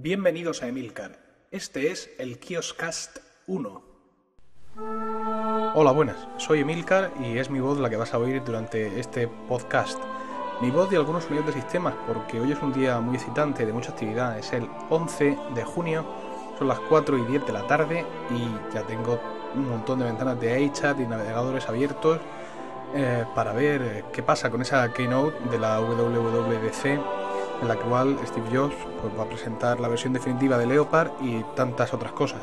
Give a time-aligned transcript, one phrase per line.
[0.00, 1.18] Bienvenidos a Emilcar.
[1.50, 3.82] Este es el Kioscast 1.
[5.74, 6.28] Hola, buenas.
[6.36, 9.98] Soy Emilcar y es mi voz la que vas a oír durante este podcast.
[10.62, 13.72] Mi voz y algunos sonidos de sistemas, porque hoy es un día muy excitante, de
[13.72, 14.38] mucha actividad.
[14.38, 16.06] Es el 11 de junio,
[16.60, 19.20] son las 4 y 10 de la tarde y ya tengo
[19.56, 22.20] un montón de ventanas de iChat y navegadores abiertos
[22.94, 27.27] eh, para ver eh, qué pasa con esa keynote de la WWDC
[27.60, 31.42] en la cual Steve Jobs pues, va a presentar la versión definitiva de Leopard y
[31.54, 32.40] tantas otras cosas.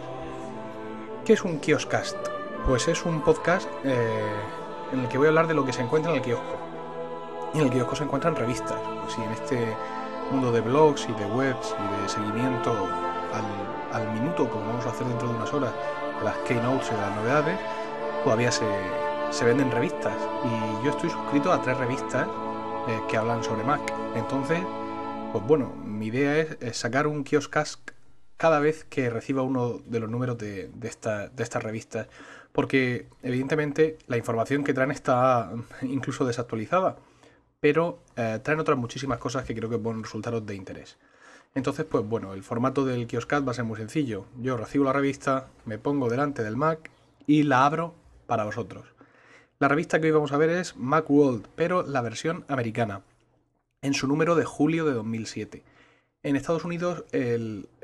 [1.23, 2.17] ¿Qué es un kioscast?
[2.67, 4.31] Pues es un podcast eh,
[4.91, 6.58] en el que voy a hablar de lo que se encuentra en el kiosco.
[7.53, 8.77] Y en el kiosco se encuentran revistas.
[9.02, 9.75] Pues sí, en este
[10.31, 12.88] mundo de blogs y de webs y de seguimiento
[13.91, 15.72] al, minuto, como vamos a hacer dentro de unas horas,
[16.23, 17.59] las keynotes y de las novedades,
[18.23, 18.66] todavía se,
[19.30, 20.16] se venden revistas.
[20.44, 22.27] Y yo estoy suscrito a tres revistas
[22.88, 23.81] eh, que hablan sobre Mac.
[24.16, 24.59] Entonces,
[25.35, 27.91] pues bueno, mi idea es, sacar un kioscast
[28.38, 32.08] cada vez que reciba uno de los números de, esta, de estas revistas.
[32.53, 36.95] Porque evidentemente la información que traen está incluso desactualizada.
[37.59, 40.95] Pero eh, traen otras muchísimas cosas que creo que pueden resultaros de interés.
[41.53, 44.28] Entonces, pues bueno, el formato del kioscast va a ser muy sencillo.
[44.39, 46.89] Yo recibo la revista, me pongo delante del Mac
[47.28, 47.94] y la abro
[48.25, 48.86] para vosotros.
[49.59, 53.02] La revista que hoy vamos a ver es Macworld, pero la versión americana,
[53.81, 55.64] en su número de julio de 2007.
[56.23, 57.06] En Estados Unidos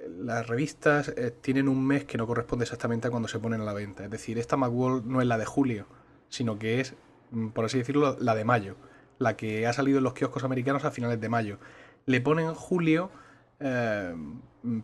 [0.08, 3.66] las revistas eh, tienen un mes que no corresponde exactamente a cuando se ponen a
[3.66, 4.06] la venta.
[4.06, 5.86] Es decir, esta Macworld no es la de julio,
[6.30, 6.95] sino que es,
[7.31, 8.75] mm, por así decirlo, la de mayo.
[9.19, 11.59] La que ha salido en los kioscos americanos a finales de mayo.
[12.06, 13.12] Le ponen julio
[13.59, 14.16] eh,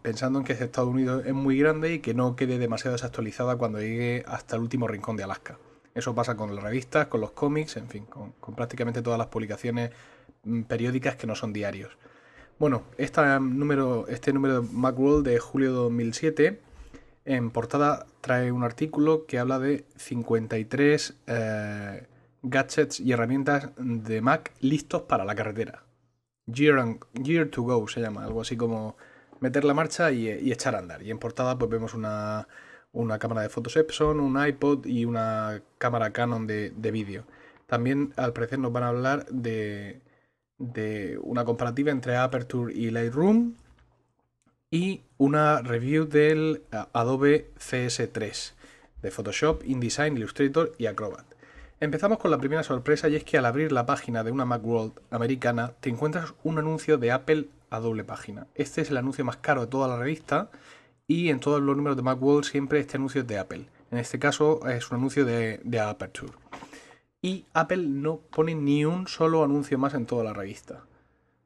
[0.02, 3.80] pensando en que Estados Unidos es muy grande y que no quede demasiado desactualizada cuando
[3.80, 5.58] llegue hasta el último rincón de Alaska.
[5.98, 9.90] Eso pasa con las revistas, con los cómics, en fin, con, prácticamente todas las publicaciones
[10.44, 11.98] mm, periódicas que no son diarios.
[12.59, 16.62] Bueno, este número de Macworld de julio de 2007
[17.26, 22.08] en portada trae un artículo que habla de 53 eh,
[22.43, 25.83] gadgets y herramientas de Mac listos para la carretera.
[26.45, 28.98] Year to go se llama, algo así como
[29.39, 31.02] meter la marcha y, y echar a andar.
[31.02, 32.48] Y en portada pues vemos una,
[32.98, 37.26] una cámara de fotos Epson, un iPod y una cámara Canon de, de vídeo.
[37.68, 40.02] También al parecer nos van a hablar de,
[40.58, 43.54] de, una comparativa entre Aperture y Lightroom
[44.72, 46.64] y una review del
[46.94, 48.54] Adobe CS3
[49.02, 51.26] de Photoshop, InDesign, Illustrator y Acrobat.
[51.80, 54.94] Empezamos con la primera sorpresa y es que al abrir la página de una Macworld
[55.12, 58.48] americana te encuentras un anuncio de Apple a doble página.
[58.56, 60.50] Este es el anuncio más caro de toda la revista
[61.08, 63.66] y en todos los números de Macworld siempre este anuncio es de Apple.
[63.92, 66.34] En este caso es un anuncio de, de, Aperture.
[67.22, 70.84] Y Apple no pone ni un solo anuncio más en toda la revista.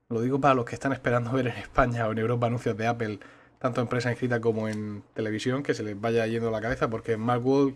[0.10, 2.88] Lo digo para los que están esperando ver en España o en Europa anuncios de
[2.88, 3.20] Apple,
[3.60, 7.16] tanto en prensa escrita como en televisión, que se les vaya yendo la cabeza, porque
[7.16, 7.76] Macworld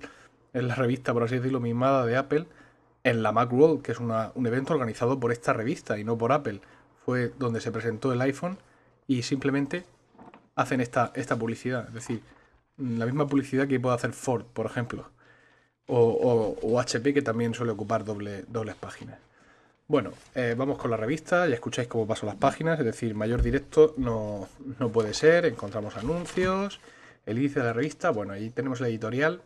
[0.54, 2.48] es la revista, por así decirlo, mimada de Apple,
[3.04, 6.62] en la Macworld, que es un evento organizado por esta revista y no por Apple.
[7.06, 8.58] Fue donde se presentó el iPhone
[9.06, 9.86] y simplemente
[10.56, 11.88] hacen esta, esta publicidad.
[11.88, 12.22] Es decir,
[12.78, 15.10] la misma publicidad que puede hacer Ford, por ejemplo.
[15.88, 19.20] O, HP, que también suele ocupar doble, dobles páginas.
[19.88, 23.44] Bueno, eh, vamos con la revista, ya escucháis cómo paso las páginas, es decir, mayor
[23.44, 24.50] directo no,
[24.80, 26.80] no puede ser, encontramos anuncios,
[27.28, 29.44] el índice de la revista, bueno, ahí tenemos el editorial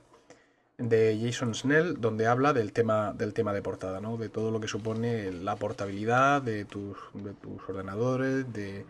[0.77, 4.15] de Jason Snell, donde habla del tema, del tema de portada, ¿no?
[4.15, 8.85] de todo lo que supone la portabilidad de tus, de tus ordenadores, de,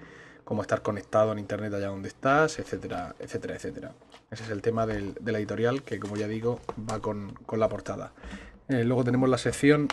[0.50, 3.92] cómo estar conectado en internet allá donde estás, etcétera, etcétera, etcétera.
[4.32, 7.60] Ese es el tema del, de la editorial que, como ya digo, va con, con
[7.60, 8.14] la portada.
[8.68, 9.88] Eh, luego tenemos la sección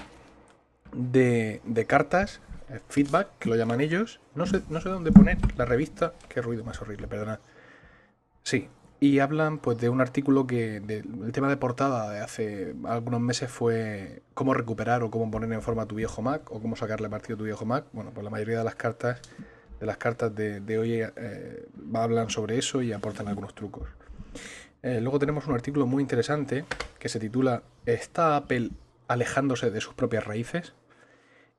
[0.95, 2.41] de, cartas,
[2.71, 4.19] eh, feedback, que lo llaman ellos.
[4.35, 6.15] No sé, no sé dónde poner la revista.
[6.31, 7.39] Qué ruido más horrible, perdona.
[8.43, 13.21] Sí, y hablan pues de un artículo que el tema de portada de hace algunos
[13.21, 17.11] meses fue cómo recuperar o cómo poner en forma tu viejo Mac o cómo sacarle
[17.11, 17.85] partido a tu viejo Mac.
[17.93, 19.21] Bueno, pues la mayoría de las cartas
[19.81, 23.89] de las cartas de, de hoy eh, hablan sobre eso y aportan algunos trucos.
[24.83, 26.65] Eh, luego tenemos un artículo muy interesante
[26.99, 28.71] que se titula ¿Está Apple
[29.09, 30.75] alejándose de sus propias raíces?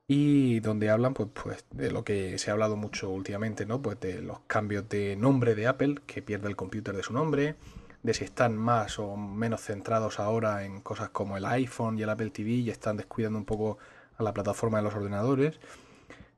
[0.06, 3.82] Y donde hablan pues, pues, de lo que se ha hablado mucho últimamente, ¿no?
[3.82, 7.56] Pues de los cambios de nombre de Apple, que pierde el computer de su nombre,
[8.02, 12.08] de si están más o menos centrados ahora en cosas como el iPhone y el
[12.08, 13.76] Apple TV y están descuidando un poco
[14.16, 15.60] a la plataforma de los ordenadores.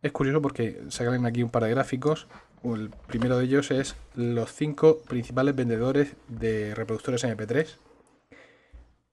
[0.03, 2.27] Es curioso porque sacan aquí un par de gráficos.
[2.63, 7.77] El primero de ellos es los cinco principales vendedores de reproductores MP3.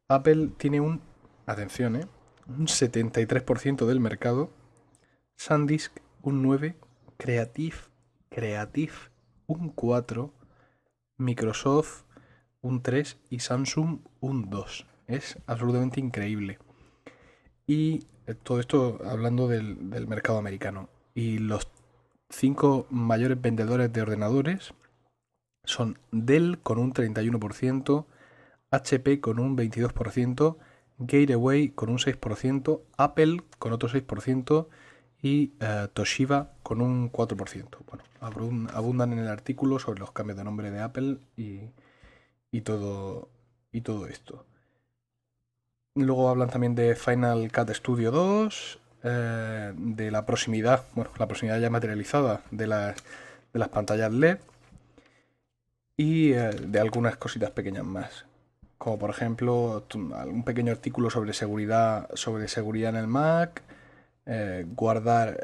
[0.08, 1.02] Apple tiene un,
[1.46, 2.08] atención, ¿eh?
[2.48, 4.50] un 73% del mercado.
[5.36, 5.92] SanDisk
[6.22, 6.76] un 9%.
[7.18, 7.78] Creative,
[8.30, 8.94] Creative
[9.48, 10.34] un 4,
[11.18, 12.04] Microsoft
[12.62, 14.86] un 3 y Samsung un 2.
[15.08, 16.60] Es absolutamente increíble.
[17.68, 20.90] Y eh, todo esto hablando del, del mercado americano.
[21.14, 21.68] Y los
[22.30, 24.74] cinco mayores vendedores de ordenadores
[25.64, 28.06] son Dell con un 31%,
[28.72, 30.58] HP con un 22%,
[31.00, 34.68] Gateway con un 6%, Apple con otro 6%
[35.22, 37.78] y eh, Toshiba con un 4%.
[37.86, 43.30] Bueno, abundan en el artículo sobre los cambios de nombre de Apple y, todo,
[43.72, 44.46] y todo esto.
[45.98, 51.60] Luego hablan también de Final Cut Studio 2, eh, de la proximidad, bueno, la proximidad
[51.60, 52.96] ya materializada de las,
[53.52, 54.38] de las pantallas LED
[55.96, 58.26] y eh, de algunas cositas pequeñas más.
[58.78, 63.64] Como por ejemplo un pequeño artículo sobre seguridad, sobre seguridad en el Mac,
[64.28, 65.40] eh, guardar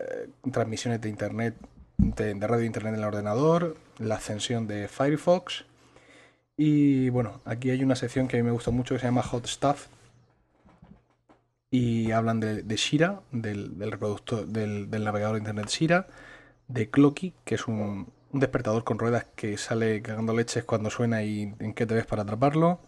[0.52, 1.56] transmisiones de internet,
[1.98, 5.66] de, de radio internet en el ordenador, la ascensión de Firefox.
[6.58, 9.24] Y bueno, aquí hay una sección que a mí me gusta mucho que se llama
[9.24, 9.88] Hot Stuff.
[11.74, 16.06] Y hablan de, Shira, del, reproductor, del, navegador de internet Shira,
[16.68, 21.24] de Clocky, que es un, un despertador con ruedas que sale cagando leches cuando suena
[21.24, 22.80] y en qué te ves para atraparlo.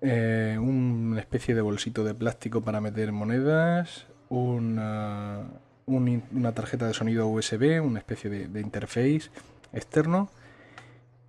[0.00, 4.06] Eh, una especie de bolsito de plástico para meter monedas.
[4.28, 5.44] Una,
[5.86, 9.30] una tarjeta de sonido USB, una especie de, de interface
[9.72, 10.32] externo.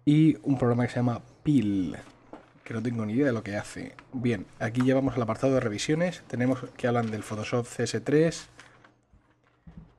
[0.03, 1.95] Y un programa que se llama PIL,
[2.69, 3.95] que no tengo ni idea de lo que hace.
[4.13, 6.21] Bien, aquí ya vamos al apartado de revisiones.
[6.27, 8.45] Tenemos que hablan del Photoshop CS3,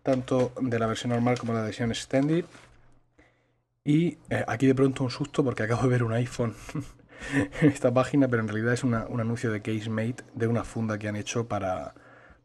[0.05, 2.45] tanto de la versión normal como la versión extended.
[3.83, 6.55] Y eh, aquí de pronto un susto porque acabo de ver un iPhone
[7.61, 11.09] en esta página, pero en realidad es un anuncio de CaseMate de una funda que
[11.09, 11.95] han hecho para,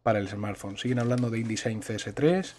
[0.02, 0.80] para el smartphone.
[0.80, 2.52] Siguen hablando de InDesign CS3,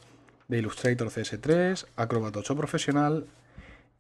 [0.47, 3.27] de Illustrator CS3, Acrobat 8 Profesional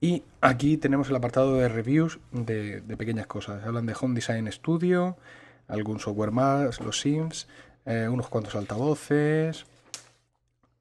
[0.01, 3.65] y aquí tenemos el apartado de reviews de, pequeñas cosas.
[3.65, 5.17] Hablan de Home Design Studio,
[5.69, 7.49] algún software más, los Sims,
[7.87, 9.65] eh, unos cuantos altavoces.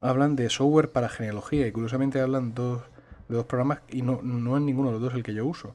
[0.00, 2.78] Hablan de software para genealogía y curiosamente hablan de
[3.28, 5.74] dos programas y no, no es ninguno de los dos el que yo uso.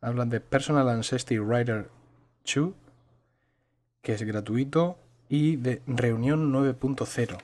[0.00, 1.88] Hablan de Personal Ancestry Writer
[2.52, 2.70] 2,
[4.02, 4.98] que es gratuito,
[5.28, 7.38] y de Reunión 9.0.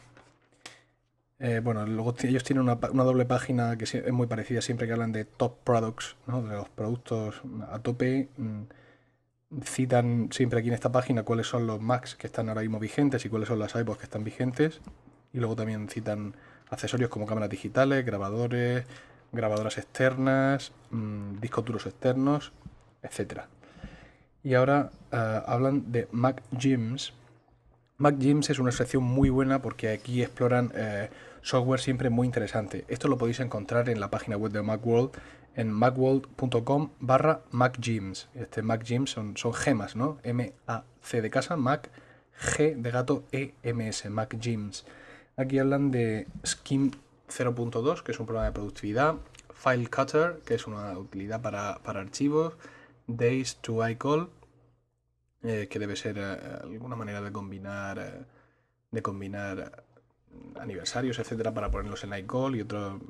[1.40, 5.12] Eh, bueno, luego ellos tienen una, doble página que es muy parecida siempre que hablan
[5.12, 8.28] de top products, de los productos a tope.
[8.36, 8.62] Mm,
[9.62, 13.24] citan siempre aquí en esta página cuáles son los Macs que están ahora mismo vigentes
[13.24, 14.80] y cuáles son las iPods que están vigentes.
[15.32, 16.34] Y luego también citan
[16.70, 18.84] accesorios como cámaras digitales, grabadores,
[19.32, 22.52] grabadoras externas, mm, discos duros externos,
[23.02, 23.42] etc.
[24.42, 27.12] Y ahora eh, hablan de Mac Gyms.
[28.00, 31.10] Mac Gyms es una sección muy buena porque aquí exploran eh,
[31.42, 32.84] software siempre muy interesante.
[32.86, 35.10] Esto lo podéis encontrar en la página web de Macworld
[35.56, 38.28] en macworld.com barra macgyms.
[38.36, 40.18] Este Macgyms son, son gemas, ¿no?
[40.22, 41.90] M-A-C de casa, Mac,
[42.40, 44.84] G de gato, E-M-S, Macgyms.
[45.36, 46.92] Aquí hablan de Skim
[47.28, 49.16] 0.2, que es un programa de productividad,
[49.52, 52.54] File Cutter, que es una utilidad para, archivos,
[53.08, 54.28] Days to iCall,
[55.42, 58.24] eh, que debe ser eh, alguna manera de combinar, eh,
[58.90, 59.84] de combinar
[60.60, 63.00] aniversarios, etcétera, para ponerlos en iCall y otras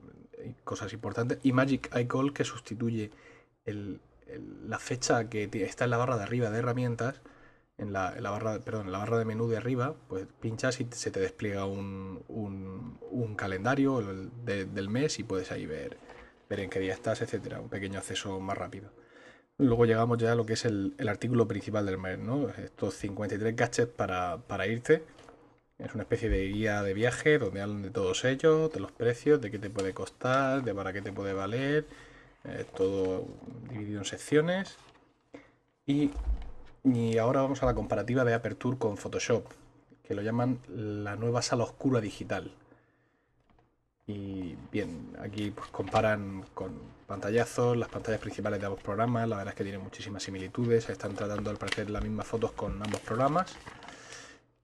[0.65, 3.11] cosas importantes, y Magic iCall, que sustituye
[3.67, 7.21] la fecha que está en la barra de arriba de herramientas
[7.79, 11.11] en la, barra, perdón, en la barra de menú de arriba, pues pinchas y se
[11.13, 15.97] te despliega un, un, calendario del mes y puedes ahí ver,
[16.51, 17.61] ver en qué día estás, etcétera.
[17.61, 18.91] Un pequeño acceso más rápido.
[19.59, 22.49] Luego llegamos ya a lo que es el, artículo principal del mes, ¿no?
[22.49, 25.03] Estos 53 gadgets para, para irte.
[25.79, 29.41] Es una especie de guía de viaje donde hablan de todos ellos, de los precios,
[29.41, 31.87] de qué te puede costar, de para qué te puede valer.
[32.77, 33.27] todo
[33.69, 34.77] dividido en secciones.
[35.87, 36.11] Y
[36.85, 39.45] y ahora vamos a la comparativa de Aperture con Photoshop,
[40.05, 42.51] que lo llaman la nueva sala oscura digital.
[44.09, 46.73] Y bien, aquí pues, comparan con
[47.07, 51.15] pantallazos, las pantallas principales de ambos programas, la verdad es que tienen muchísimas similitudes, están
[51.15, 53.55] tratando al parecer las mismas fotos con ambos programas.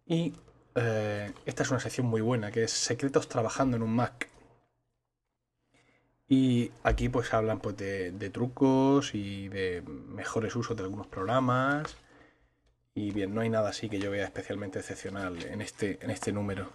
[0.07, 0.33] Y
[0.75, 4.31] eh, esta es una sección muy buena, que es secretos trabajando en un Mac.
[6.27, 11.97] Y aquí pues hablan pues, de, trucos y de mejores usos de algunos programas
[12.95, 16.33] y bien, no hay nada así que yo vea especialmente excepcional en este, en este
[16.33, 16.71] número.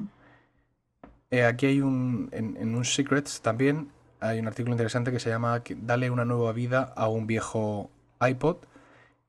[1.32, 5.62] Eh, aquí hay un, en, un Secrets también, hay un artículo interesante que se llama
[5.78, 8.58] Dale una nueva vida a un viejo iPod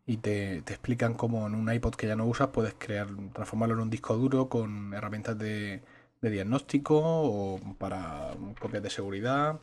[0.07, 3.83] y te, explican cómo en un iPod que ya no usas puedes crear, transformarlo en
[3.83, 5.83] un disco duro con herramientas de,
[6.21, 9.61] de diagnóstico o para copias de seguridad,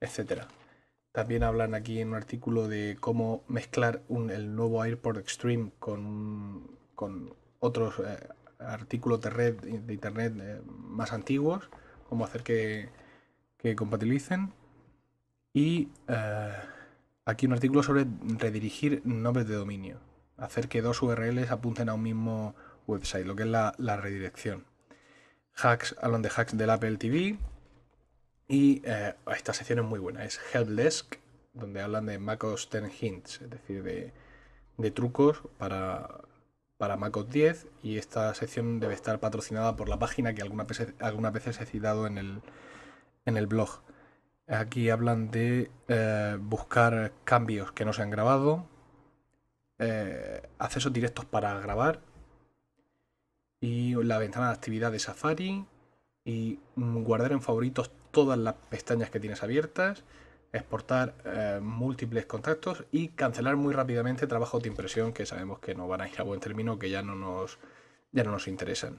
[0.00, 0.48] etcétera.
[1.12, 7.34] también hablan aquí en un artículo de cómo mezclar el nuevo AirPort Extreme con, con
[7.60, 11.68] otros eh, artículos de red de internet eh, más antiguos,
[12.08, 12.88] cómo hacer que,
[13.76, 14.52] compatibilicen.
[15.52, 16.52] Y eh,
[17.24, 18.06] aquí un artículo sobre
[18.38, 19.98] redirigir nombres de dominio,
[20.36, 22.54] hacer que dos URLs apunten a un mismo
[22.86, 24.64] website, lo que es la, la redirección.
[25.56, 27.38] Hacks, hablan de hacks del Apple TV,
[28.48, 31.16] y eh, esta sección es muy buena, es Helpdesk,
[31.52, 36.20] donde hablan de MacOS 10 Hints, es decir, de, trucos para,
[36.78, 40.94] para MacOS 10 y esta sección debe estar patrocinada por la página que algunas veces,
[41.00, 42.42] algunas veces he citado en el,
[43.24, 43.80] en el blog.
[44.48, 48.66] Aquí hablan de eh, buscar cambios que no se han grabado,
[49.78, 52.00] eh, accesos directos para grabar
[53.60, 55.66] y la ventana de actividad de Safari
[56.24, 60.04] y guardar en favoritos todas las pestañas que tienes abiertas,
[60.56, 65.88] exportar eh, múltiples contactos y cancelar muy rápidamente trabajos de impresión que sabemos que no
[65.88, 67.58] van a ir a buen término, que ya no nos,
[68.12, 68.98] ya no nos interesan.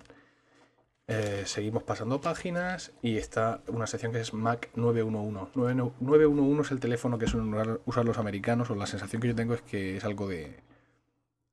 [1.10, 5.94] Eh, seguimos pasando páginas y está una sección que es Mac 911.
[6.02, 9.54] 911 es el teléfono que suelen usar los americanos o la sensación que yo tengo
[9.54, 10.60] es que es algo de,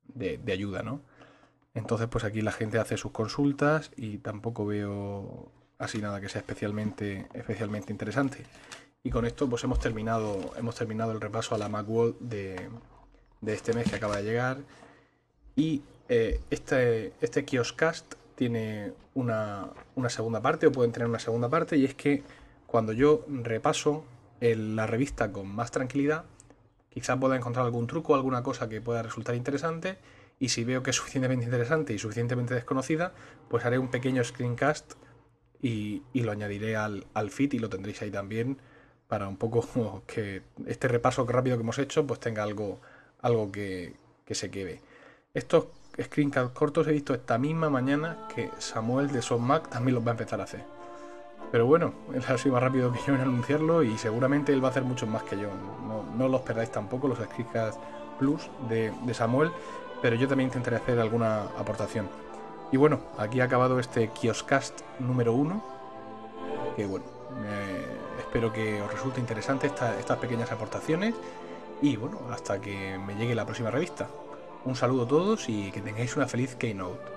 [0.08, 1.00] de, de ayuda, ¿no?
[1.74, 6.40] Entonces pues aquí la gente hace sus consultas y tampoco veo así nada que sea
[6.40, 8.44] especialmente, especialmente interesante.
[9.06, 12.70] Y con esto pues hemos terminado, hemos terminado el repaso a la Macworld de,
[13.42, 14.58] de este mes que acaba de llegar.
[15.54, 21.50] Y eh, este, este Kioskcast tiene una, una, segunda parte, o pueden tener una segunda
[21.50, 22.22] parte, y es que
[22.66, 24.04] cuando yo repaso
[24.40, 26.24] la revista con más tranquilidad,
[26.88, 29.98] quizá pueda encontrar algún truco, alguna cosa que pueda resultar interesante,
[30.40, 33.12] y si veo que es suficientemente interesante y suficientemente desconocida,
[33.48, 34.94] pues haré un pequeño screencast
[35.60, 38.58] y, lo añadiré al, al feed y lo tendréis ahí también
[39.08, 42.80] para un poco que este repaso rápido que hemos hecho pues tenga algo,
[43.20, 43.94] algo que,
[44.30, 44.80] se quede.
[45.32, 45.66] Estos
[46.00, 50.12] screencasts cortos he visto esta misma mañana que Samuel de SoftMac también los va a
[50.12, 50.64] empezar a hacer.
[51.52, 54.68] Pero bueno, él ha sido más rápido que yo en anunciarlo y seguramente él va
[54.68, 55.48] a hacer mucho más que yo.
[55.86, 57.78] No, no los perdáis tampoco, los Screencast
[58.18, 59.50] Plus de, de Samuel,
[60.00, 62.08] pero yo también intentaré hacer alguna aportación.
[62.72, 65.62] Y bueno, aquí ha acabado este Kioskast número 1.
[66.76, 67.04] Que bueno,
[68.18, 71.14] espero que os resulte interesante estas pequeñas aportaciones.
[71.82, 74.08] Y bueno, hasta que me llegue la próxima revista.
[74.64, 77.13] Un saludo a todos y que tengáis una feliz Keynote.